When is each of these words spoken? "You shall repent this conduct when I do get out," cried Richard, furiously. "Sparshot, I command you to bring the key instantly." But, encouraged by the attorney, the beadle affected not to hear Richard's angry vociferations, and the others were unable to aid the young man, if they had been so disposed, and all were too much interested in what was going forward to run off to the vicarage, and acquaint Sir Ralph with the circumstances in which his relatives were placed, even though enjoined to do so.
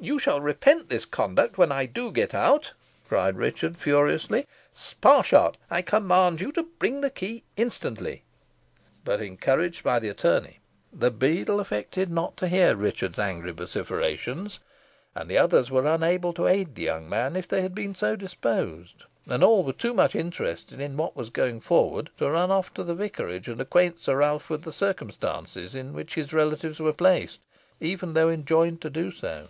"You 0.00 0.18
shall 0.18 0.40
repent 0.40 0.88
this 0.88 1.04
conduct 1.04 1.58
when 1.58 1.70
I 1.70 1.86
do 1.86 2.10
get 2.10 2.34
out," 2.34 2.72
cried 3.06 3.36
Richard, 3.36 3.78
furiously. 3.78 4.46
"Sparshot, 4.74 5.54
I 5.70 5.80
command 5.82 6.40
you 6.40 6.50
to 6.52 6.64
bring 6.64 7.02
the 7.02 7.10
key 7.10 7.44
instantly." 7.56 8.24
But, 9.04 9.22
encouraged 9.22 9.84
by 9.84 10.00
the 10.00 10.08
attorney, 10.08 10.58
the 10.92 11.12
beadle 11.12 11.60
affected 11.60 12.10
not 12.10 12.36
to 12.38 12.48
hear 12.48 12.74
Richard's 12.74 13.20
angry 13.20 13.52
vociferations, 13.52 14.58
and 15.14 15.30
the 15.30 15.38
others 15.38 15.70
were 15.70 15.86
unable 15.86 16.32
to 16.32 16.48
aid 16.48 16.74
the 16.74 16.82
young 16.82 17.08
man, 17.08 17.36
if 17.36 17.46
they 17.46 17.62
had 17.62 17.74
been 17.74 17.94
so 17.94 18.16
disposed, 18.16 19.04
and 19.28 19.44
all 19.44 19.62
were 19.62 19.72
too 19.72 19.94
much 19.94 20.16
interested 20.16 20.80
in 20.80 20.96
what 20.96 21.14
was 21.14 21.30
going 21.30 21.60
forward 21.60 22.10
to 22.18 22.28
run 22.28 22.50
off 22.50 22.74
to 22.74 22.82
the 22.82 22.96
vicarage, 22.96 23.46
and 23.46 23.60
acquaint 23.60 24.00
Sir 24.00 24.16
Ralph 24.16 24.50
with 24.50 24.64
the 24.64 24.72
circumstances 24.72 25.76
in 25.76 25.92
which 25.92 26.16
his 26.16 26.32
relatives 26.32 26.80
were 26.80 26.92
placed, 26.92 27.38
even 27.78 28.14
though 28.14 28.30
enjoined 28.30 28.80
to 28.80 28.90
do 28.90 29.12
so. 29.12 29.46